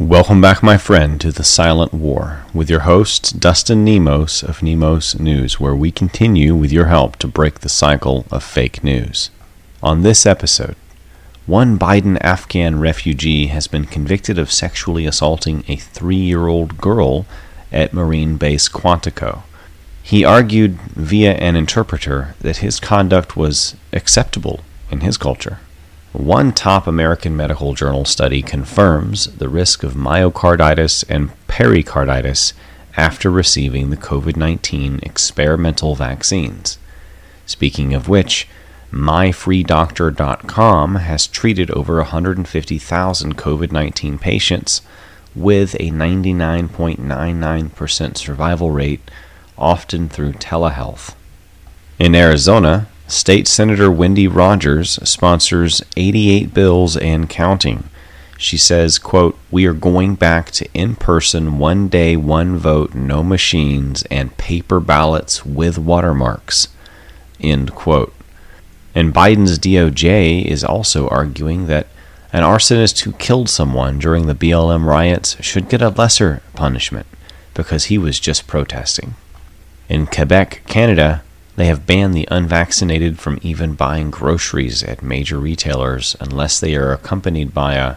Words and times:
Welcome 0.00 0.40
back, 0.40 0.62
my 0.62 0.76
friend, 0.78 1.20
to 1.22 1.32
The 1.32 1.42
Silent 1.42 1.92
War 1.92 2.44
with 2.54 2.70
your 2.70 2.80
host, 2.80 3.40
Dustin 3.40 3.84
Nemos 3.84 4.44
of 4.44 4.62
Nemos 4.62 5.18
News, 5.18 5.58
where 5.58 5.74
we 5.74 5.90
continue 5.90 6.54
with 6.54 6.70
your 6.70 6.84
help 6.84 7.16
to 7.16 7.26
break 7.26 7.58
the 7.58 7.68
cycle 7.68 8.24
of 8.30 8.44
fake 8.44 8.84
news. 8.84 9.30
On 9.82 10.02
this 10.02 10.24
episode, 10.24 10.76
one 11.46 11.80
Biden 11.80 12.16
Afghan 12.20 12.78
refugee 12.78 13.48
has 13.48 13.66
been 13.66 13.86
convicted 13.86 14.38
of 14.38 14.52
sexually 14.52 15.04
assaulting 15.04 15.64
a 15.66 15.74
three 15.74 16.14
year 16.14 16.46
old 16.46 16.78
girl 16.78 17.26
at 17.72 17.92
Marine 17.92 18.36
Base 18.36 18.68
Quantico. 18.68 19.42
He 20.00 20.24
argued 20.24 20.78
via 20.92 21.32
an 21.32 21.56
interpreter 21.56 22.36
that 22.40 22.58
his 22.58 22.78
conduct 22.78 23.36
was 23.36 23.74
acceptable 23.92 24.60
in 24.92 25.00
his 25.00 25.16
culture. 25.16 25.58
One 26.12 26.52
top 26.52 26.86
American 26.86 27.36
medical 27.36 27.74
journal 27.74 28.06
study 28.06 28.40
confirms 28.40 29.26
the 29.26 29.48
risk 29.48 29.82
of 29.82 29.92
myocarditis 29.92 31.04
and 31.08 31.30
pericarditis 31.48 32.54
after 32.96 33.30
receiving 33.30 33.90
the 33.90 33.98
COVID 33.98 34.36
19 34.36 35.00
experimental 35.02 35.94
vaccines. 35.94 36.78
Speaking 37.44 37.92
of 37.92 38.08
which, 38.08 38.48
myfreedoctor.com 38.90 40.94
has 40.94 41.26
treated 41.26 41.70
over 41.72 41.96
150,000 41.96 43.36
COVID 43.36 43.70
19 43.70 44.18
patients 44.18 44.80
with 45.36 45.74
a 45.74 45.90
99.99% 45.90 48.16
survival 48.16 48.70
rate, 48.70 49.02
often 49.58 50.08
through 50.08 50.32
telehealth. 50.32 51.14
In 51.98 52.14
Arizona, 52.14 52.86
State 53.08 53.48
Senator 53.48 53.90
Wendy 53.90 54.28
Rogers 54.28 54.98
sponsors 55.02 55.80
88 55.96 56.52
bills 56.52 56.94
and 56.98 57.26
counting. 57.26 57.84
She 58.36 58.58
says, 58.58 58.98
quote, 58.98 59.38
"We 59.50 59.64
are 59.64 59.72
going 59.72 60.14
back 60.14 60.50
to 60.52 60.68
in-person, 60.74 61.58
one 61.58 61.88
day, 61.88 62.16
one 62.16 62.58
vote, 62.58 62.94
no 62.94 63.22
machines 63.22 64.02
and 64.10 64.36
paper 64.36 64.78
ballots 64.78 65.46
with 65.46 65.78
watermarks." 65.78 66.68
End 67.40 67.74
quote. 67.74 68.12
And 68.94 69.14
Biden's 69.14 69.58
DOJ 69.58 70.44
is 70.44 70.62
also 70.62 71.08
arguing 71.08 71.66
that 71.66 71.86
an 72.30 72.42
arsonist 72.42 73.00
who 73.00 73.12
killed 73.12 73.48
someone 73.48 73.98
during 73.98 74.26
the 74.26 74.34
BLM 74.34 74.84
riots 74.84 75.34
should 75.40 75.70
get 75.70 75.80
a 75.80 75.88
lesser 75.88 76.42
punishment 76.54 77.06
because 77.54 77.84
he 77.86 77.96
was 77.96 78.20
just 78.20 78.46
protesting. 78.46 79.14
In 79.88 80.06
Quebec, 80.06 80.60
Canada, 80.66 81.22
they 81.58 81.66
have 81.66 81.86
banned 81.86 82.14
the 82.14 82.28
unvaccinated 82.30 83.18
from 83.18 83.36
even 83.42 83.74
buying 83.74 84.12
groceries 84.12 84.84
at 84.84 85.02
major 85.02 85.40
retailers 85.40 86.14
unless 86.20 86.60
they 86.60 86.76
are 86.76 86.92
accompanied 86.92 87.52
by 87.52 87.74
a 87.74 87.96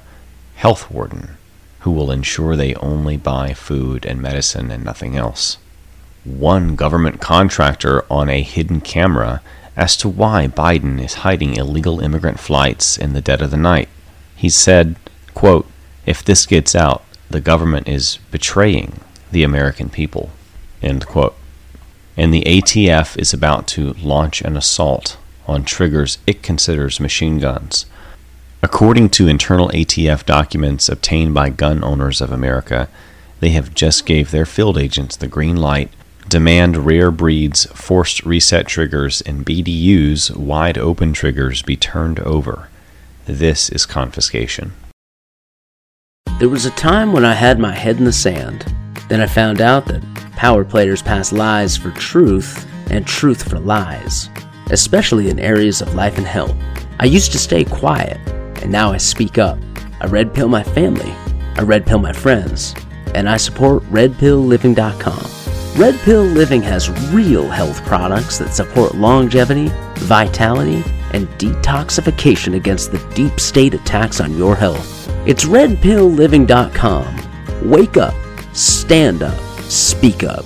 health 0.55 0.89
warden 0.89 1.37
who 1.81 1.91
will 1.91 2.09
ensure 2.09 2.55
they 2.55 2.73
only 2.75 3.17
buy 3.17 3.53
food 3.53 4.03
and 4.03 4.19
medicine 4.19 4.71
and 4.71 4.83
nothing 4.83 5.15
else. 5.15 5.59
One 6.23 6.75
government 6.75 7.21
contractor 7.21 8.03
on 8.11 8.29
a 8.29 8.41
hidden 8.41 8.81
camera 8.81 9.43
as 9.77 9.95
to 9.97 10.09
why 10.09 10.47
Biden 10.47 10.99
is 10.99 11.21
hiding 11.21 11.53
illegal 11.55 11.99
immigrant 11.99 12.39
flights 12.39 12.97
in 12.97 13.13
the 13.13 13.21
dead 13.21 13.43
of 13.43 13.51
the 13.51 13.57
night. 13.57 13.89
He 14.35 14.49
said, 14.49 14.95
quote, 15.35 15.69
If 16.07 16.25
this 16.25 16.47
gets 16.47 16.73
out, 16.73 17.03
the 17.29 17.39
government 17.39 17.87
is 17.87 18.17
betraying 18.31 19.01
the 19.31 19.43
American 19.43 19.89
people. 19.89 20.31
End 20.81 21.05
quote 21.05 21.35
and 22.17 22.33
the 22.33 22.43
ATF 22.43 23.17
is 23.17 23.33
about 23.33 23.67
to 23.67 23.93
launch 23.93 24.41
an 24.41 24.57
assault 24.57 25.17
on 25.47 25.63
triggers 25.63 26.17
it 26.27 26.43
considers 26.43 26.99
machine 26.99 27.39
guns. 27.39 27.85
According 28.63 29.09
to 29.11 29.27
internal 29.27 29.69
ATF 29.69 30.25
documents 30.25 30.87
obtained 30.87 31.33
by 31.33 31.49
Gun 31.49 31.83
Owners 31.83 32.21
of 32.21 32.31
America, 32.31 32.89
they 33.39 33.49
have 33.49 33.73
just 33.73 34.05
gave 34.05 34.29
their 34.29 34.45
field 34.45 34.77
agents 34.77 35.15
the 35.15 35.27
green 35.27 35.57
light 35.57 35.91
demand 36.27 36.77
rare 36.85 37.11
breeds 37.11 37.65
forced 37.73 38.23
reset 38.25 38.67
triggers 38.67 39.21
and 39.21 39.45
BDUs 39.45 40.33
wide 40.35 40.77
open 40.77 41.11
triggers 41.11 41.61
be 41.61 41.75
turned 41.75 42.19
over. 42.21 42.69
This 43.25 43.69
is 43.69 43.85
confiscation. 43.85 44.71
There 46.39 46.49
was 46.49 46.65
a 46.65 46.71
time 46.71 47.11
when 47.11 47.25
I 47.25 47.33
had 47.33 47.59
my 47.59 47.73
head 47.73 47.97
in 47.97 48.05
the 48.05 48.13
sand. 48.13 48.65
Then 49.09 49.19
I 49.19 49.27
found 49.27 49.59
out 49.59 49.87
that 49.87 50.01
Power 50.41 50.65
players 50.65 51.03
pass 51.03 51.31
lies 51.31 51.77
for 51.77 51.91
truth 51.91 52.67
and 52.89 53.05
truth 53.05 53.47
for 53.47 53.59
lies, 53.59 54.31
especially 54.71 55.29
in 55.29 55.37
areas 55.37 55.83
of 55.83 55.93
life 55.93 56.17
and 56.17 56.25
health. 56.25 56.55
I 56.99 57.05
used 57.05 57.31
to 57.33 57.37
stay 57.37 57.63
quiet, 57.63 58.17
and 58.63 58.71
now 58.71 58.91
I 58.91 58.97
speak 58.97 59.37
up. 59.37 59.59
I 59.99 60.07
red 60.07 60.33
pill 60.33 60.47
my 60.47 60.63
family, 60.63 61.13
I 61.57 61.61
red 61.61 61.85
pill 61.85 61.99
my 61.99 62.11
friends, 62.11 62.73
and 63.13 63.29
I 63.29 63.37
support 63.37 63.83
redpillliving.com. 63.91 65.79
Red 65.79 65.99
Pill 65.99 66.23
Living 66.23 66.63
has 66.63 66.89
real 67.11 67.47
health 67.47 67.85
products 67.85 68.39
that 68.39 68.55
support 68.55 68.95
longevity, 68.95 69.69
vitality, 69.97 70.83
and 71.13 71.27
detoxification 71.37 72.55
against 72.55 72.91
the 72.91 72.97
deep 73.13 73.39
state 73.39 73.75
attacks 73.75 74.19
on 74.19 74.35
your 74.35 74.55
health. 74.55 75.07
It's 75.27 75.45
redpillliving.com. 75.45 77.69
Wake 77.69 77.97
up, 77.97 78.15
stand 78.53 79.21
up, 79.21 79.50
Speak 79.71 80.23
up. 80.25 80.43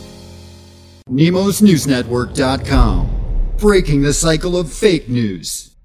NemosNewsNetwork.com. 1.10 3.56
Breaking 3.58 4.04
the 4.04 4.14
cycle 4.14 4.56
of 4.56 4.72
fake 4.72 5.10
news. 5.10 5.76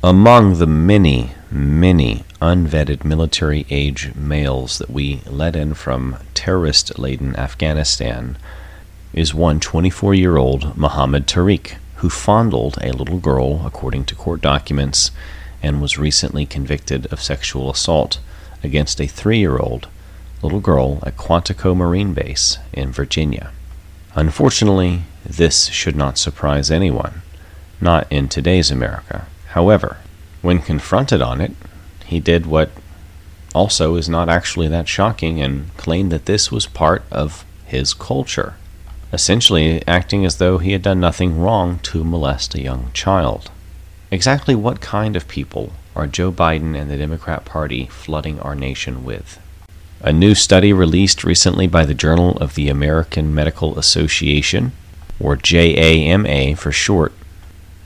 Among 0.00 0.58
the 0.58 0.68
many, 0.68 1.32
many 1.50 2.22
unvetted 2.40 3.04
military 3.04 3.66
age 3.68 4.14
males 4.14 4.78
that 4.78 4.90
we 4.90 5.22
let 5.28 5.56
in 5.56 5.74
from 5.74 6.18
terrorist 6.34 7.00
laden 7.00 7.34
Afghanistan 7.34 8.38
is 9.12 9.34
one 9.34 9.58
24 9.58 10.14
year 10.14 10.36
old 10.36 10.76
Mohammed 10.76 11.26
Tariq, 11.26 11.78
who 11.96 12.10
fondled 12.10 12.78
a 12.80 12.92
little 12.92 13.18
girl, 13.18 13.66
according 13.66 14.04
to 14.04 14.14
court 14.14 14.40
documents, 14.40 15.10
and 15.62 15.80
was 15.80 15.98
recently 15.98 16.46
convicted 16.46 17.06
of 17.12 17.22
sexual 17.22 17.70
assault 17.70 18.18
against 18.62 19.00
a 19.00 19.06
three 19.06 19.38
year 19.38 19.58
old 19.58 19.88
little 20.42 20.60
girl 20.60 21.00
at 21.04 21.16
Quantico 21.16 21.76
Marine 21.76 22.12
Base 22.12 22.58
in 22.72 22.92
Virginia. 22.92 23.50
Unfortunately, 24.14 25.02
this 25.24 25.66
should 25.66 25.96
not 25.96 26.18
surprise 26.18 26.70
anyone, 26.70 27.22
not 27.80 28.06
in 28.10 28.28
today's 28.28 28.70
America. 28.70 29.26
However, 29.48 29.98
when 30.42 30.60
confronted 30.60 31.20
on 31.20 31.40
it, 31.40 31.52
he 32.06 32.20
did 32.20 32.46
what 32.46 32.70
also 33.54 33.96
is 33.96 34.08
not 34.08 34.28
actually 34.28 34.68
that 34.68 34.88
shocking 34.88 35.40
and 35.40 35.74
claimed 35.76 36.12
that 36.12 36.26
this 36.26 36.52
was 36.52 36.66
part 36.66 37.02
of 37.10 37.44
his 37.64 37.94
culture, 37.94 38.54
essentially 39.12 39.82
acting 39.88 40.24
as 40.24 40.36
though 40.36 40.58
he 40.58 40.72
had 40.72 40.82
done 40.82 41.00
nothing 41.00 41.40
wrong 41.40 41.78
to 41.80 42.04
molest 42.04 42.54
a 42.54 42.62
young 42.62 42.90
child. 42.92 43.50
Exactly 44.10 44.54
what 44.54 44.80
kind 44.80 45.16
of 45.16 45.26
people 45.26 45.72
are 45.96 46.06
Joe 46.06 46.30
Biden 46.30 46.78
and 46.80 46.88
the 46.88 46.96
Democrat 46.96 47.44
Party 47.44 47.86
flooding 47.86 48.38
our 48.40 48.54
nation 48.54 49.04
with? 49.04 49.40
A 50.00 50.12
new 50.12 50.34
study 50.34 50.72
released 50.72 51.24
recently 51.24 51.66
by 51.66 51.84
the 51.84 51.94
Journal 51.94 52.36
of 52.38 52.54
the 52.54 52.68
American 52.68 53.34
Medical 53.34 53.76
Association, 53.78 54.72
or 55.18 55.34
JAMA 55.34 56.54
for 56.54 56.70
short, 56.70 57.12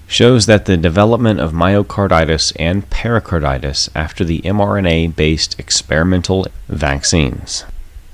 shows 0.07 0.45
that 0.45 0.67
the 0.67 0.77
development 0.77 1.41
of 1.41 1.53
myocarditis 1.53 2.53
and 2.59 2.91
pericarditis 2.91 3.89
after 3.95 4.23
the 4.23 4.41
mRNA 4.41 5.17
based 5.17 5.59
experimental 5.59 6.47
vaccines. 6.69 7.65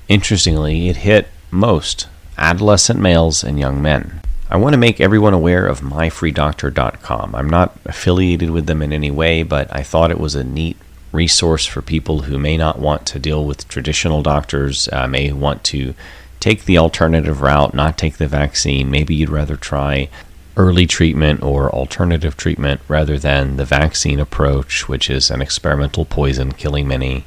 Interestingly, 0.06 0.88
it 0.88 0.98
hit 0.98 1.26
most 1.50 2.06
adolescent 2.38 3.00
males 3.00 3.42
and 3.42 3.58
young 3.58 3.82
men. 3.82 4.20
I 4.48 4.56
want 4.56 4.74
to 4.74 4.78
make 4.78 5.00
everyone 5.00 5.34
aware 5.34 5.66
of 5.66 5.80
myfreedoctor.com. 5.80 7.34
I'm 7.34 7.50
not 7.50 7.76
affiliated 7.84 8.50
with 8.50 8.66
them 8.66 8.80
in 8.80 8.92
any 8.92 9.10
way, 9.10 9.42
but 9.42 9.74
I 9.74 9.82
thought 9.82 10.12
it 10.12 10.20
was 10.20 10.36
a 10.36 10.44
neat 10.44 10.76
resource 11.10 11.66
for 11.66 11.82
people 11.82 12.22
who 12.22 12.38
may 12.38 12.56
not 12.56 12.78
want 12.78 13.06
to 13.06 13.18
deal 13.18 13.44
with 13.44 13.68
traditional 13.68 14.22
doctors, 14.22 14.88
uh, 14.92 15.08
may 15.08 15.32
want 15.32 15.64
to 15.64 15.94
take 16.38 16.64
the 16.64 16.78
alternative 16.78 17.42
route, 17.42 17.74
not 17.74 17.98
take 17.98 18.18
the 18.18 18.28
vaccine. 18.28 18.88
Maybe 18.88 19.16
you'd 19.16 19.30
rather 19.30 19.56
try 19.56 20.08
early 20.56 20.86
treatment 20.86 21.42
or 21.42 21.68
alternative 21.74 22.36
treatment 22.36 22.80
rather 22.86 23.18
than 23.18 23.56
the 23.56 23.64
vaccine 23.64 24.20
approach, 24.20 24.88
which 24.88 25.10
is 25.10 25.28
an 25.28 25.42
experimental 25.42 26.04
poison 26.04 26.52
killing 26.52 26.86
many. 26.86 27.24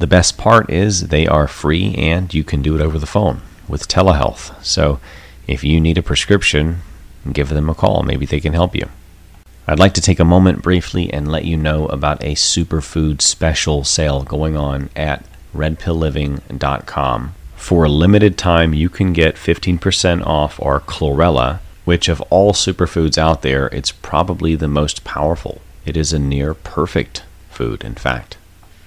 The 0.00 0.06
best 0.06 0.36
part 0.36 0.68
is 0.68 1.08
they 1.08 1.26
are 1.26 1.48
free 1.48 1.94
and 1.94 2.32
you 2.34 2.44
can 2.44 2.60
do 2.60 2.74
it 2.74 2.82
over 2.82 2.98
the 2.98 3.06
phone 3.06 3.40
with 3.66 3.88
telehealth. 3.88 4.62
So 4.62 5.00
if 5.48 5.64
you 5.64 5.80
need 5.80 5.98
a 5.98 6.02
prescription, 6.02 6.82
give 7.32 7.48
them 7.48 7.68
a 7.68 7.74
call. 7.74 8.02
Maybe 8.02 8.26
they 8.26 8.38
can 8.38 8.52
help 8.52 8.76
you. 8.76 8.88
I'd 9.66 9.78
like 9.78 9.94
to 9.94 10.00
take 10.00 10.20
a 10.20 10.24
moment 10.24 10.62
briefly 10.62 11.12
and 11.12 11.30
let 11.30 11.44
you 11.44 11.56
know 11.56 11.86
about 11.88 12.22
a 12.22 12.34
superfood 12.34 13.20
special 13.20 13.82
sale 13.84 14.22
going 14.22 14.56
on 14.56 14.90
at 14.94 15.24
redpillliving.com. 15.54 17.34
For 17.56 17.84
a 17.84 17.88
limited 17.88 18.38
time, 18.38 18.72
you 18.72 18.88
can 18.88 19.12
get 19.12 19.34
15% 19.34 20.24
off 20.24 20.62
our 20.62 20.80
chlorella, 20.80 21.58
which 21.84 22.08
of 22.08 22.20
all 22.30 22.52
superfoods 22.52 23.18
out 23.18 23.42
there, 23.42 23.66
it's 23.68 23.90
probably 23.90 24.54
the 24.54 24.68
most 24.68 25.04
powerful. 25.04 25.60
It 25.84 25.96
is 25.96 26.12
a 26.12 26.18
near 26.18 26.54
perfect 26.54 27.24
food, 27.50 27.84
in 27.84 27.94
fact. 27.94 28.36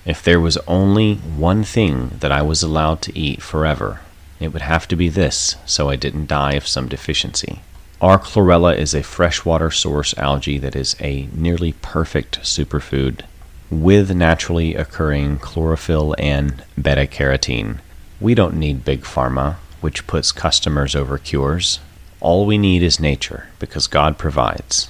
If 0.05 0.23
there 0.23 0.39
was 0.39 0.57
only 0.67 1.15
one 1.15 1.63
thing 1.63 2.11
that 2.21 2.31
I 2.31 2.41
was 2.41 2.63
allowed 2.63 3.01
to 3.03 3.17
eat 3.17 3.41
forever, 3.41 4.01
it 4.41 4.51
would 4.51 4.63
have 4.63 4.87
to 4.87 4.95
be 4.95 5.07
this, 5.07 5.55
so 5.67 5.89
I 5.89 5.95
didn't 5.95 6.27
die 6.27 6.53
of 6.53 6.67
some 6.67 6.89
deficiency. 6.89 7.61
Our 8.01 8.17
chlorella 8.17 8.75
is 8.75 8.95
a 8.95 9.03
freshwater 9.03 9.69
source 9.69 10.17
algae 10.17 10.57
that 10.57 10.75
is 10.75 10.95
a 10.99 11.29
nearly 11.31 11.73
perfect 11.83 12.41
superfood 12.41 13.21
with 13.69 14.15
naturally 14.15 14.73
occurring 14.73 15.37
chlorophyll 15.37 16.15
and 16.17 16.63
beta 16.81 17.05
carotene. 17.05 17.77
We 18.19 18.33
don't 18.33 18.55
need 18.55 18.83
big 18.83 19.01
pharma, 19.03 19.57
which 19.79 20.07
puts 20.07 20.31
customers 20.31 20.95
over 20.95 21.19
cures. 21.19 21.79
All 22.19 22.47
we 22.47 22.57
need 22.57 22.81
is 22.81 22.99
nature, 22.99 23.47
because 23.59 23.85
God 23.85 24.17
provides. 24.17 24.89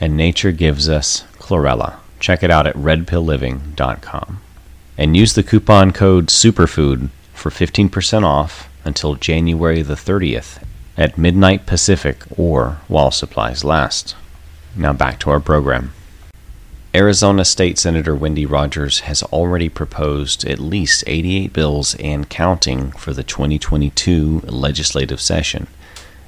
And 0.00 0.16
nature 0.16 0.52
gives 0.52 0.88
us 0.88 1.24
chlorella. 1.38 1.96
Check 2.18 2.42
it 2.42 2.50
out 2.50 2.66
at 2.66 2.74
redpillliving.com. 2.74 4.40
And 4.96 5.16
use 5.16 5.34
the 5.34 5.42
coupon 5.42 5.92
code 5.92 6.28
SUPERFOOD 6.28 7.10
for 7.34 7.50
15% 7.50 8.24
off 8.24 8.70
until 8.86 9.14
January 9.16 9.82
the 9.82 9.94
30th 9.94 10.62
at 10.96 11.18
midnight 11.18 11.66
Pacific 11.66 12.22
or 12.38 12.78
while 12.88 13.10
supplies 13.10 13.64
last. 13.64 14.14
Now 14.74 14.92
back 14.92 15.18
to 15.20 15.30
our 15.30 15.40
program. 15.40 15.92
Arizona 16.94 17.44
State 17.44 17.78
Senator 17.78 18.14
Wendy 18.14 18.46
Rogers 18.46 19.00
has 19.00 19.22
already 19.24 19.68
proposed 19.68 20.46
at 20.46 20.58
least 20.58 21.04
88 21.06 21.52
bills 21.52 21.94
and 21.96 22.30
counting 22.30 22.92
for 22.92 23.12
the 23.12 23.22
2022 23.22 24.40
legislative 24.46 25.20
session, 25.20 25.66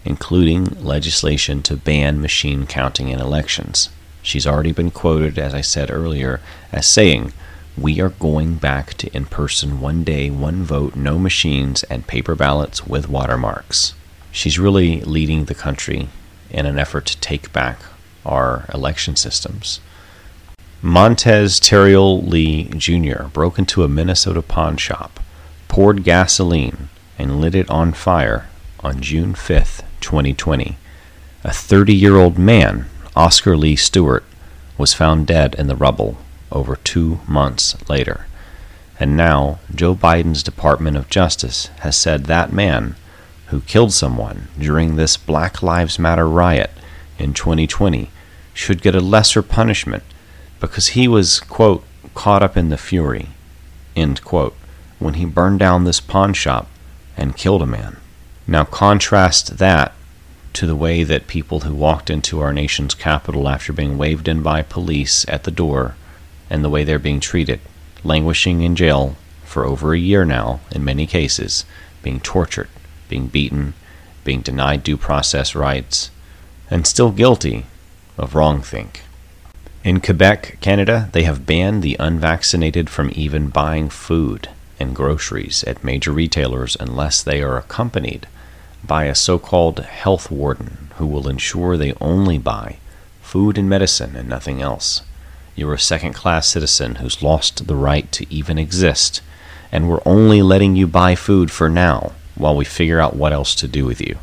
including 0.04 0.64
legislation 0.84 1.62
to 1.62 1.76
ban 1.76 2.20
machine 2.20 2.66
counting 2.66 3.08
in 3.08 3.18
elections. 3.18 3.88
She's 4.20 4.46
already 4.46 4.72
been 4.72 4.90
quoted, 4.90 5.38
as 5.38 5.54
I 5.54 5.62
said 5.62 5.90
earlier, 5.90 6.40
as 6.70 6.86
saying, 6.86 7.32
We 7.80 8.00
are 8.00 8.08
going 8.08 8.56
back 8.56 8.94
to 8.94 9.16
in 9.16 9.26
person 9.26 9.80
one 9.80 10.02
day, 10.02 10.30
one 10.30 10.64
vote, 10.64 10.96
no 10.96 11.16
machines, 11.16 11.84
and 11.84 12.08
paper 12.08 12.34
ballots 12.34 12.88
with 12.88 13.08
watermarks. 13.08 13.94
She's 14.32 14.58
really 14.58 15.00
leading 15.02 15.44
the 15.44 15.54
country 15.54 16.08
in 16.50 16.66
an 16.66 16.76
effort 16.76 17.06
to 17.06 17.20
take 17.20 17.52
back 17.52 17.78
our 18.26 18.64
election 18.74 19.14
systems. 19.14 19.78
Montez 20.82 21.60
Terriel 21.60 22.26
Lee 22.28 22.64
Jr. 22.64 23.28
broke 23.28 23.60
into 23.60 23.84
a 23.84 23.88
Minnesota 23.88 24.42
pawn 24.42 24.76
shop, 24.76 25.20
poured 25.68 26.02
gasoline, 26.02 26.88
and 27.16 27.40
lit 27.40 27.54
it 27.54 27.70
on 27.70 27.92
fire 27.92 28.48
on 28.80 29.00
June 29.00 29.36
5, 29.36 29.84
2020. 30.00 30.76
A 31.44 31.52
30 31.52 31.94
year 31.94 32.16
old 32.16 32.38
man, 32.38 32.86
Oscar 33.14 33.56
Lee 33.56 33.76
Stewart, 33.76 34.24
was 34.76 34.94
found 34.94 35.28
dead 35.28 35.54
in 35.54 35.68
the 35.68 35.76
rubble 35.76 36.16
over 36.50 36.76
two 36.76 37.20
months 37.26 37.76
later. 37.88 38.26
And 39.00 39.16
now, 39.16 39.60
Joe 39.74 39.94
Biden's 39.94 40.42
Department 40.42 40.96
of 40.96 41.08
Justice 41.08 41.66
has 41.80 41.96
said 41.96 42.24
that 42.24 42.52
man, 42.52 42.96
who 43.46 43.60
killed 43.60 43.92
someone 43.92 44.48
during 44.58 44.96
this 44.96 45.16
Black 45.16 45.62
Lives 45.62 45.98
Matter 45.98 46.28
riot 46.28 46.70
in 47.18 47.32
2020, 47.32 48.10
should 48.52 48.82
get 48.82 48.94
a 48.94 49.00
lesser 49.00 49.42
punishment 49.42 50.02
because 50.60 50.88
he 50.88 51.06
was, 51.06 51.40
quote, 51.40 51.84
caught 52.14 52.42
up 52.42 52.56
in 52.56 52.70
the 52.70 52.76
fury, 52.76 53.28
end 53.94 54.22
quote, 54.24 54.54
when 54.98 55.14
he 55.14 55.24
burned 55.24 55.60
down 55.60 55.84
this 55.84 56.00
pawn 56.00 56.34
shop 56.34 56.68
and 57.16 57.36
killed 57.36 57.62
a 57.62 57.66
man. 57.66 57.98
Now 58.46 58.64
contrast 58.64 59.58
that 59.58 59.92
to 60.54 60.66
the 60.66 60.74
way 60.74 61.04
that 61.04 61.28
people 61.28 61.60
who 61.60 61.74
walked 61.74 62.10
into 62.10 62.40
our 62.40 62.52
nation's 62.52 62.94
capital 62.94 63.48
after 63.48 63.72
being 63.72 63.96
waved 63.96 64.26
in 64.26 64.42
by 64.42 64.62
police 64.62 65.24
at 65.28 65.44
the 65.44 65.52
door 65.52 65.94
and 66.50 66.64
the 66.64 66.70
way 66.70 66.84
they're 66.84 66.98
being 66.98 67.20
treated, 67.20 67.60
languishing 68.04 68.62
in 68.62 68.76
jail 68.76 69.16
for 69.44 69.64
over 69.64 69.92
a 69.92 69.98
year 69.98 70.24
now, 70.24 70.60
in 70.70 70.84
many 70.84 71.06
cases, 71.06 71.64
being 72.02 72.20
tortured, 72.20 72.68
being 73.08 73.26
beaten, 73.26 73.74
being 74.24 74.40
denied 74.40 74.82
due 74.82 74.96
process 74.96 75.54
rights, 75.54 76.10
and 76.70 76.86
still 76.86 77.10
guilty 77.10 77.66
of 78.16 78.34
wrongthink. 78.34 79.00
In 79.84 80.00
Quebec, 80.00 80.58
Canada, 80.60 81.08
they 81.12 81.22
have 81.22 81.46
banned 81.46 81.82
the 81.82 81.96
unvaccinated 81.98 82.90
from 82.90 83.10
even 83.14 83.48
buying 83.48 83.88
food 83.88 84.48
and 84.78 84.94
groceries 84.94 85.64
at 85.64 85.84
major 85.84 86.12
retailers 86.12 86.76
unless 86.78 87.22
they 87.22 87.42
are 87.42 87.56
accompanied 87.56 88.26
by 88.86 89.04
a 89.04 89.14
so 89.14 89.38
called 89.38 89.80
health 89.80 90.30
warden 90.30 90.90
who 90.96 91.06
will 91.06 91.28
ensure 91.28 91.76
they 91.76 91.94
only 92.00 92.38
buy 92.38 92.76
food 93.22 93.58
and 93.58 93.68
medicine 93.68 94.16
and 94.16 94.28
nothing 94.28 94.60
else. 94.60 95.02
You're 95.58 95.74
a 95.74 95.78
second 95.80 96.12
class 96.12 96.46
citizen 96.46 96.94
who's 96.94 97.20
lost 97.20 97.66
the 97.66 97.74
right 97.74 98.12
to 98.12 98.32
even 98.32 98.58
exist, 98.58 99.22
and 99.72 99.88
we're 99.88 100.00
only 100.06 100.40
letting 100.40 100.76
you 100.76 100.86
buy 100.86 101.16
food 101.16 101.50
for 101.50 101.68
now 101.68 102.12
while 102.36 102.54
we 102.54 102.64
figure 102.64 103.00
out 103.00 103.16
what 103.16 103.32
else 103.32 103.56
to 103.56 103.66
do 103.66 103.84
with 103.84 104.00
you. 104.00 104.18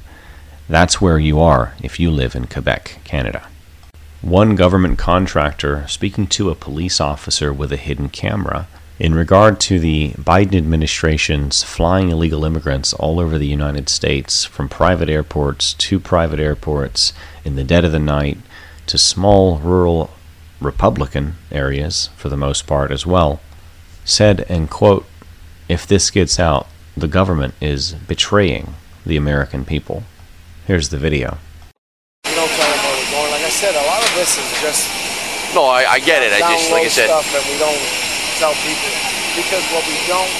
That's 0.69 1.01
where 1.01 1.19
you 1.19 1.41
are 1.41 1.73
if 1.83 1.99
you 1.99 2.09
live 2.09 2.37
in 2.37 2.47
Quebec, 2.47 2.99
Canada. 3.03 3.49
One 4.21 4.55
government 4.55 4.97
contractor 4.97 5.85
speaking 5.89 6.27
to 6.27 6.49
a 6.49 6.55
police 6.55 7.01
officer 7.01 7.51
with 7.51 7.73
a 7.73 7.75
hidden 7.75 8.07
camera 8.07 8.69
in 8.97 9.13
regard 9.13 9.59
to 9.59 9.77
the 9.77 10.11
Biden 10.11 10.55
administration's 10.55 11.63
flying 11.63 12.11
illegal 12.11 12.45
immigrants 12.45 12.93
all 12.93 13.19
over 13.19 13.37
the 13.37 13.45
United 13.45 13.89
States, 13.89 14.45
from 14.45 14.69
private 14.69 15.09
airports 15.09 15.73
to 15.73 15.99
private 15.99 16.39
airports 16.39 17.11
in 17.43 17.57
the 17.57 17.65
dead 17.65 17.83
of 17.83 17.91
the 17.91 17.99
night 17.99 18.37
to 18.87 18.97
small 18.97 19.57
rural 19.57 20.14
Republican 20.61 21.35
areas, 21.51 22.09
for 22.15 22.29
the 22.29 22.37
most 22.37 22.67
part 22.67 22.91
as 22.91 23.05
well, 23.05 23.41
said, 24.03 24.45
and 24.49 24.69
quote, 24.69 25.05
if 25.67 25.85
this 25.87 26.11
gets 26.11 26.39
out, 26.39 26.67
the 26.95 27.07
government 27.07 27.53
is 27.59 27.93
betraying 27.93 28.75
the 29.05 29.17
American 29.17 29.65
people. 29.65 30.03
Here's 30.65 30.89
the 30.89 30.97
video 30.97 31.37
We 32.25 32.33
don't 32.33 32.49
plan 32.49 32.71
where 32.81 32.95
we're 32.97 33.11
going, 33.11 33.31
like 33.31 33.45
I 33.45 33.53
said, 33.53 33.75
a 33.75 33.85
lot 33.85 34.01
of 34.01 34.11
this 34.15 34.37
is 34.37 34.49
just. 34.61 34.89
No, 35.53 35.65
I, 35.65 35.85
I 35.85 35.99
get 35.99 36.23
it. 36.23 36.33
I 36.33 36.39
just 36.51 36.71
like 36.71 36.85
I 36.85 36.91
said. 36.91 37.07
stuff 37.07 37.27
that 37.31 37.43
we 37.47 37.55
don't 37.59 37.83
tell 38.39 38.51
people 38.65 38.91
because 39.39 39.63
what 39.71 39.83
we 39.87 39.95
don't 40.07 40.31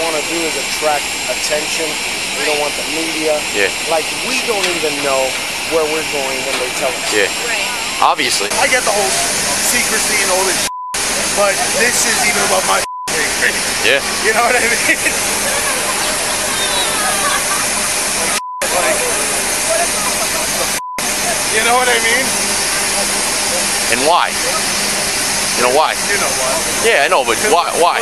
want 0.00 0.14
to 0.16 0.24
do 0.30 0.38
is 0.40 0.54
attract 0.56 1.04
attention. 1.28 1.88
We 2.38 2.46
don't 2.46 2.60
want 2.60 2.72
the 2.78 2.86
media. 2.94 3.36
Yeah. 3.52 3.68
Like 3.92 4.06
we 4.24 4.40
don't 4.46 4.64
even 4.78 4.94
know 5.04 5.26
where 5.74 5.84
we're 5.84 6.06
going 6.12 6.38
when 6.48 6.56
they 6.60 6.70
tell 6.80 6.92
us. 6.92 7.12
Yeah. 7.12 7.28
Right. 7.44 7.77
Obviously. 7.98 8.46
I 8.62 8.70
get 8.70 8.86
the 8.86 8.94
whole 8.94 9.10
secrecy 9.74 10.22
and 10.22 10.30
all 10.30 10.46
this, 10.46 10.70
but 11.34 11.50
this 11.82 12.06
is 12.06 12.14
even 12.30 12.46
above 12.46 12.62
my. 12.70 12.78
Yeah. 13.82 13.98
You 14.22 14.30
know 14.38 14.46
what 14.46 14.54
I 14.54 14.62
mean? 14.62 14.70
like, 18.78 18.94
you 21.58 21.62
know 21.66 21.74
what 21.74 21.90
I 21.90 21.98
mean? 22.06 22.22
And 23.90 23.98
why? 24.06 24.30
You 25.58 25.66
know 25.66 25.74
why? 25.74 25.98
You 26.06 26.22
know 26.22 26.30
why? 26.38 26.54
Yeah, 26.86 27.02
I 27.02 27.10
know, 27.10 27.26
but 27.26 27.34
why? 27.50 27.66
Why? 27.82 27.98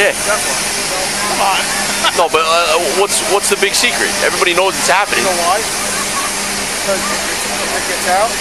Yeah. 0.00 0.16
Come 0.24 1.44
on. 1.44 1.60
no, 2.16 2.32
but 2.32 2.40
uh, 2.40 2.80
what's 2.96 3.20
what's 3.28 3.52
the 3.52 3.60
big 3.60 3.76
secret? 3.76 4.08
Everybody 4.24 4.56
knows 4.56 4.72
it's 4.72 4.88
happening. 4.88 5.20
You 5.20 5.28
know 5.28 5.36
why? 5.44 5.60
Because 5.60 7.04
it 7.04 7.84
gets 7.84 8.08
out, 8.08 8.32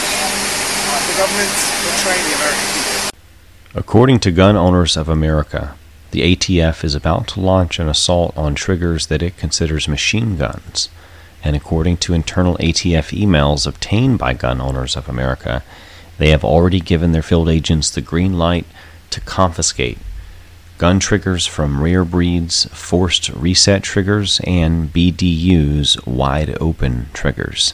the 1.07 1.17
government's 1.17 1.71
betraying 1.83 2.23
the 2.29 2.35
American 2.35 2.67
people. 2.73 3.09
According 3.75 4.19
to 4.19 4.31
Gun 4.31 4.55
Owners 4.55 4.97
of 4.97 5.09
America, 5.09 5.75
the 6.11 6.35
ATF 6.35 6.83
is 6.83 6.95
about 6.95 7.27
to 7.29 7.39
launch 7.39 7.79
an 7.79 7.89
assault 7.89 8.37
on 8.37 8.55
triggers 8.55 9.07
that 9.07 9.21
it 9.21 9.37
considers 9.37 9.87
machine 9.87 10.37
guns 10.37 10.89
and 11.43 11.55
according 11.55 11.97
to 11.97 12.13
internal 12.13 12.55
ATF 12.57 13.17
emails 13.17 13.67
obtained 13.67 14.17
by 14.17 14.33
Gun 14.33 14.61
Owners 14.61 14.95
of 14.95 15.09
America, 15.09 15.61
they 16.17 16.29
have 16.29 16.43
already 16.43 16.79
given 16.79 17.11
their 17.11 17.21
field 17.21 17.49
agents 17.49 17.89
the 17.89 18.01
green 18.01 18.37
light 18.37 18.65
to 19.09 19.19
confiscate 19.21 19.97
gun 20.79 20.99
triggers 20.99 21.45
from 21.45 21.81
rare 21.81 22.03
breeds, 22.03 22.65
forced 22.65 23.29
reset 23.29 23.83
triggers, 23.83 24.41
and 24.45 24.91
BDU's 24.91 26.03
wide 26.05 26.57
open 26.59 27.07
triggers. 27.13 27.73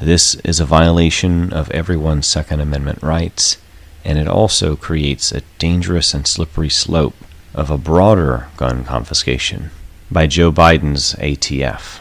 This 0.00 0.36
is 0.44 0.60
a 0.60 0.64
violation 0.64 1.52
of 1.52 1.72
everyone's 1.72 2.28
Second 2.28 2.60
Amendment 2.60 3.02
rights, 3.02 3.56
and 4.04 4.16
it 4.16 4.28
also 4.28 4.76
creates 4.76 5.32
a 5.32 5.42
dangerous 5.58 6.14
and 6.14 6.24
slippery 6.24 6.68
slope 6.68 7.16
of 7.52 7.68
a 7.68 7.78
broader 7.78 8.46
gun 8.56 8.84
confiscation 8.84 9.70
by 10.08 10.28
Joe 10.28 10.52
Biden's 10.52 11.14
ATF. 11.14 11.98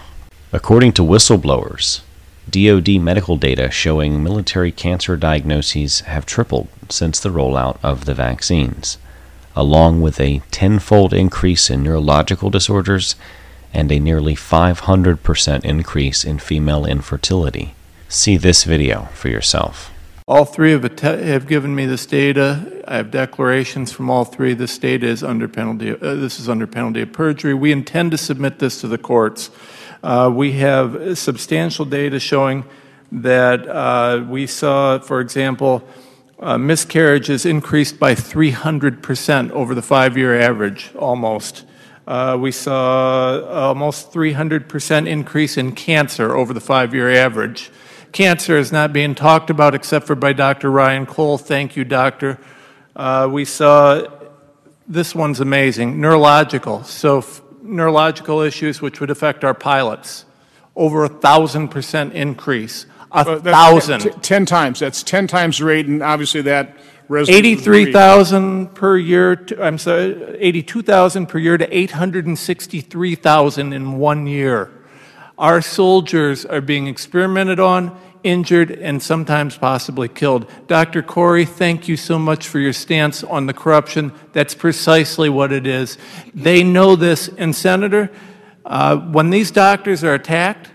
According 0.53 0.91
to 0.93 1.01
whistleblowers, 1.01 2.01
DoD 2.47 3.01
medical 3.01 3.35
data 3.35 3.71
showing 3.71 4.23
military 4.23 4.71
cancer 4.71 5.17
diagnoses 5.17 6.01
have 6.01 6.27
tripled 6.27 6.67
since 6.89 7.19
the 7.19 7.29
rollout 7.29 7.79
of 7.81 8.05
the 8.05 8.13
vaccines, 8.13 8.99
along 9.55 10.03
with 10.03 10.19
a 10.19 10.43
tenfold 10.51 11.15
increase 11.15 11.71
in 11.71 11.81
neurological 11.81 12.51
disorders 12.51 13.15
and 13.73 13.91
a 13.91 13.99
nearly 13.99 14.35
500% 14.35 15.65
increase 15.65 16.23
in 16.23 16.37
female 16.37 16.85
infertility. 16.85 17.73
See 18.09 18.37
this 18.37 18.63
video 18.63 19.09
for 19.13 19.27
yourself. 19.27 19.91
All 20.29 20.45
three 20.45 20.71
have, 20.71 20.85
att- 20.85 21.01
have 21.01 21.47
given 21.47 21.75
me 21.75 21.85
this 21.85 22.05
data. 22.05 22.83
I 22.87 22.97
have 22.97 23.11
declarations 23.11 23.91
from 23.91 24.09
all 24.09 24.25
three. 24.25 24.53
This 24.53 24.77
data 24.77 25.05
is 25.05 25.23
under 25.23 25.47
penalty. 25.47 25.91
Uh, 25.91 26.15
this 26.15 26.39
is 26.39 26.47
under 26.49 26.67
penalty 26.67 27.01
of 27.01 27.11
perjury. 27.11 27.53
We 27.53 27.71
intend 27.71 28.11
to 28.11 28.17
submit 28.17 28.59
this 28.59 28.81
to 28.81 28.87
the 28.87 28.97
courts. 28.97 29.49
Uh, 30.03 30.31
we 30.33 30.53
have 30.53 31.17
substantial 31.17 31.85
data 31.85 32.19
showing 32.19 32.65
that 33.11 33.67
uh, 33.67 34.25
we 34.27 34.47
saw, 34.47 34.99
for 34.99 35.19
example, 35.19 35.83
uh, 36.39 36.57
miscarriages 36.57 37.45
increased 37.45 37.99
by 37.99 38.13
300% 38.13 39.51
over 39.51 39.73
the 39.73 39.81
five-year 39.81 40.39
average, 40.39 40.91
almost. 40.95 41.65
Uh, 42.05 42.37
we 42.39 42.51
saw 42.51 43.43
almost 43.49 44.13
300% 44.13 45.07
increase 45.07 45.57
in 45.57 45.73
cancer 45.73 46.35
over 46.35 46.53
the 46.53 46.61
five-year 46.61 47.13
average. 47.13 47.71
Cancer 48.11 48.57
is 48.57 48.71
not 48.71 48.93
being 48.93 49.15
talked 49.15 49.49
about 49.49 49.75
except 49.75 50.07
for 50.07 50.15
by 50.15 50.33
Dr. 50.33 50.71
Ryan 50.71 51.05
Cole. 51.05 51.37
Thank 51.37 51.75
you, 51.75 51.83
doctor. 51.83 52.39
Uh, 52.95 53.27
we 53.31 53.45
saw, 53.45 54.03
this 54.87 55.13
one's 55.13 55.39
amazing, 55.39 55.99
neurological. 56.01 56.83
So 56.83 57.19
f- 57.19 57.41
neurological 57.61 58.41
issues 58.41 58.81
which 58.81 58.99
would 58.99 59.09
affect 59.11 59.43
our 59.43 59.53
pilots. 59.53 60.25
Over 60.75 61.03
a 61.03 61.09
thousand 61.09 61.69
percent 61.69 62.13
increase. 62.13 62.85
A 63.11 63.17
Uh, 63.19 63.39
thousand. 63.39 64.01
t- 64.01 64.09
Ten 64.21 64.45
times, 64.45 64.79
that's 64.79 65.01
10 65.03 65.27
times 65.27 65.57
the 65.59 65.65
rate, 65.65 65.87
and 65.87 66.01
obviously 66.03 66.41
that 66.41 66.75
resonates 67.09 67.09
with 67.09 67.27
the 67.27 67.33
Eighty-three 67.35 67.85
read. 67.85 67.93
thousand 67.93 68.75
per 68.75 68.97
year, 68.97 69.35
to- 69.35 69.63
I'm 69.63 69.77
sorry, 69.77 70.35
eighty-two 70.39 70.81
thousand 70.83 71.27
per 71.27 71.39
year 71.39 71.57
to 71.57 71.67
eight 71.75 71.91
hundred 71.91 72.25
and 72.27 72.37
sixty-three 72.37 73.15
thousand 73.15 73.73
in 73.73 73.97
one 73.97 74.27
year. 74.27 74.69
Our 75.37 75.61
soldiers 75.61 76.45
are 76.45 76.61
being 76.61 76.87
experimented 76.87 77.59
on, 77.59 77.99
injured, 78.23 78.71
and 78.71 79.01
sometimes 79.01 79.57
possibly 79.57 80.07
killed. 80.07 80.49
Dr. 80.67 81.03
Kory, 81.03 81.45
thank 81.45 81.87
you 81.87 81.95
so 81.95 82.17
much 82.17 82.47
for 82.47 82.59
your 82.59 82.73
stance 82.73 83.23
on 83.23 83.45
the 83.45 83.53
corruption. 83.53 84.11
That's 84.33 84.55
precisely 84.55 85.29
what 85.29 85.51
it 85.51 85.67
is. 85.67 85.97
They 86.33 86.63
know 86.63 86.95
this, 86.95 87.27
and 87.27 87.55
Senator, 87.55 88.11
uh, 88.65 88.97
when 88.97 89.29
these 89.29 89.51
doctors 89.51 90.03
are 90.03 90.15
attacked, 90.15 90.71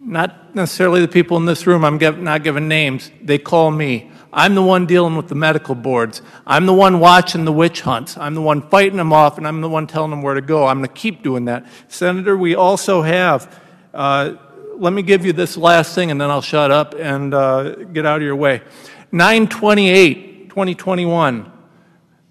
not 0.00 0.54
necessarily 0.54 1.00
the 1.00 1.08
people 1.08 1.36
in 1.36 1.44
this 1.44 1.66
room, 1.66 1.84
I'm 1.84 1.98
not 2.24 2.42
giving 2.42 2.68
names, 2.68 3.10
they 3.22 3.38
call 3.38 3.70
me. 3.70 4.10
I'm 4.38 4.54
the 4.54 4.62
one 4.62 4.86
dealing 4.86 5.16
with 5.16 5.26
the 5.26 5.34
medical 5.34 5.74
boards. 5.74 6.22
I'm 6.46 6.64
the 6.64 6.72
one 6.72 7.00
watching 7.00 7.44
the 7.44 7.50
witch 7.50 7.80
hunts. 7.80 8.16
I'm 8.16 8.36
the 8.36 8.40
one 8.40 8.62
fighting 8.62 8.96
them 8.96 9.12
off, 9.12 9.36
and 9.36 9.48
I'm 9.48 9.60
the 9.60 9.68
one 9.68 9.88
telling 9.88 10.10
them 10.10 10.22
where 10.22 10.34
to 10.34 10.40
go. 10.40 10.64
I'm 10.64 10.78
going 10.78 10.88
to 10.88 10.94
keep 10.94 11.24
doing 11.24 11.46
that. 11.46 11.66
Senator, 11.88 12.36
we 12.36 12.54
also 12.54 13.02
have, 13.02 13.60
uh, 13.92 14.34
let 14.76 14.92
me 14.92 15.02
give 15.02 15.26
you 15.26 15.32
this 15.32 15.56
last 15.56 15.92
thing, 15.92 16.12
and 16.12 16.20
then 16.20 16.30
I'll 16.30 16.40
shut 16.40 16.70
up 16.70 16.94
and 16.94 17.34
uh, 17.34 17.74
get 17.86 18.06
out 18.06 18.18
of 18.18 18.22
your 18.22 18.36
way. 18.36 18.62
928, 19.10 20.50
2021. 20.50 21.50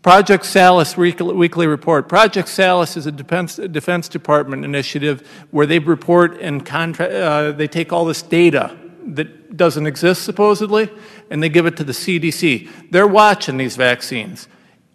Project 0.01 0.45
Salus 0.45 0.95
weekly, 0.95 1.67
report. 1.67 2.07
Project 2.07 2.47
Salus 2.47 2.95
is 2.95 3.05
a 3.05 3.11
defense, 3.11 3.57
defense 3.57 4.07
Department 4.07 4.63
initiative 4.63 5.27
where 5.51 5.65
they 5.65 5.79
report 5.79 6.39
and 6.39 6.65
contra- 6.65 7.09
uh, 7.09 7.51
they 7.51 7.67
take 7.67 7.91
all 7.91 8.05
this 8.05 8.21
data 8.21 8.77
that 9.07 9.57
doesn't 9.57 9.87
exist 9.87 10.23
supposedly 10.23 10.89
and 11.29 11.41
they 11.41 11.49
give 11.49 11.65
it 11.65 11.77
to 11.77 11.83
the 11.83 11.93
CDC. 11.93 12.91
They're 12.91 13.07
watching 13.07 13.57
these 13.57 13.75
vaccines. 13.75 14.47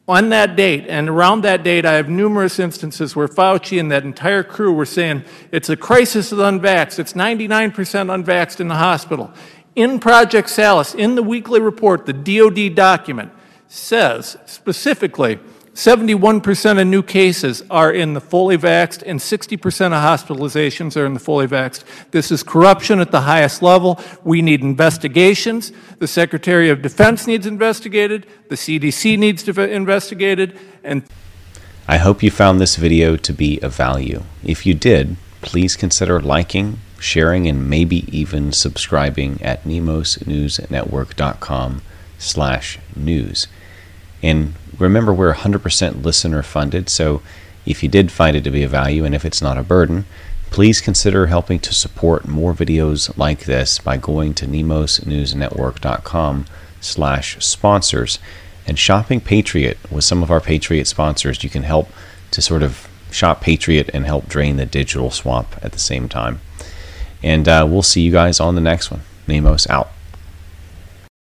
On 0.09 0.31
that 0.31 0.57
date 0.57 0.87
and 0.89 1.09
around 1.09 1.43
that 1.43 1.63
date, 1.63 1.87
I 1.87 1.93
have 1.93 2.09
numerous 2.09 2.59
instances 2.59 3.15
where 3.15 3.29
Fauci 3.29 3.79
and 3.79 3.91
that 3.93 4.03
entire 4.03 4.43
crew 4.43 4.73
were 4.73 4.85
saying 4.85 5.25
it's 5.53 5.69
a 5.69 5.77
crisis 5.77 6.33
of 6.33 6.39
unvaxxed. 6.39 6.99
It's 6.99 7.13
99% 7.13 7.73
unvaxxed 7.73 8.61
in 8.61 8.69
the 8.69 8.75
hospital. 8.75 9.33
In 9.77 10.01
Project 10.01 10.51
Salus, 10.51 10.95
in 10.95 11.15
the 11.15 11.23
weekly 11.23 11.61
report, 11.61 12.05
the 12.05 12.13
DoD 12.13 12.75
document, 12.75 13.33
says 13.69 14.37
specifically 14.45 15.39
71% 15.75 16.81
of 16.81 16.87
new 16.87 17.03
cases 17.03 17.63
are 17.71 17.91
in 17.91 18.13
the 18.13 18.21
fully 18.21 18.59
vaxxed 18.59 19.03
and 19.07 19.19
60% 19.19 19.87
of 19.87 19.93
hospitalizations 19.93 21.01
are 21.01 21.07
in 21.07 21.15
the 21.15 21.21
fully 21.21 21.47
vaxxed. 21.47 21.85
This 22.11 22.31
is 22.31 22.43
corruption 22.43 23.01
at 23.01 23.11
the 23.11 23.23
highest 23.23 23.63
level. 23.63 23.99
We 24.23 24.43
need 24.43 24.61
investigations. 24.61 25.73
The 25.99 26.07
Secretary 26.07 26.69
of 26.69 26.83
Defense 26.83 27.27
needs 27.27 27.47
investigated. 27.47 28.27
The 28.51 28.57
CDC 28.57 29.19
needs 29.19 29.43
to 29.45 29.55
be 29.55 29.63
investigated. 29.63 30.59
And 30.85 31.05
I 31.89 31.97
hope 31.97 32.23
you 32.23 32.31
found 32.31 32.61
this 32.61 32.77
video 32.77 33.17
to 33.17 33.33
be 33.33 33.59
of 33.61 33.75
value. 33.75 34.25
If 34.45 34.67
you 34.67 34.75
did, 34.75 35.17
please 35.41 35.75
consider 35.75 36.21
liking, 36.21 36.81
sharing, 37.01 37.49
and 37.49 37.71
maybe 37.71 38.05
even 38.17 38.53
subscribing 38.53 39.41
at 39.41 39.65
nemosnewsnetwork.com 39.65 41.83
slash 42.19 42.79
news. 42.95 43.47
And 44.23 44.53
remember, 44.79 45.13
we're 45.13 45.35
100% 45.35 46.05
listener 46.05 46.43
funded, 46.43 46.89
so 46.89 47.23
if 47.65 47.83
you 47.83 47.89
did 47.89 48.11
find 48.11 48.37
it 48.37 48.45
to 48.45 48.51
be 48.51 48.63
a 48.63 48.69
value 48.69 49.05
and 49.05 49.15
if 49.15 49.25
it's 49.25 49.41
not 49.43 49.59
a 49.59 49.63
burden, 49.63 50.05
please 50.51 50.81
consider 50.81 51.27
helping 51.27 51.59
to 51.61 51.73
support 51.73 52.29
more 52.29 52.53
videos 52.53 53.17
like 53.17 53.45
this 53.45 53.79
by 53.79 53.97
going 53.97 54.35
to 54.35 54.47
nemosnewsnetwork.com 54.47 56.45
slash 56.81 57.45
sponsors 57.45 58.19
and 58.67 58.79
shopping 58.79 59.21
Patriot 59.21 59.79
with 59.91 60.05
some 60.05 60.23
of 60.23 60.31
our 60.31 60.41
Patriot 60.41 60.87
sponsors. 60.87 61.43
You 61.43 61.51
can 61.51 61.63
help 61.63 61.89
to 62.33 62.43
sort 62.43 62.63
of 62.63 62.89
shop 63.11 63.41
Patriot 63.41 63.91
and 63.93 64.05
help 64.05 64.29
drain 64.29 64.57
the 64.57 64.67
digital 64.67 65.11
swamp 65.11 65.57
at 65.63 65.73
the 65.73 65.79
same 65.79 66.09
time. 66.09 66.41
And 67.23 67.49
uh, 67.49 67.67
we'll 67.69 67.83
see 67.83 68.03
you 68.03 68.13
guys 68.13 68.41
on 68.41 68.55
the 68.55 68.61
next 68.61 68.91
one. 68.91 69.03
Nemos 69.27 69.69
out. 69.69 69.91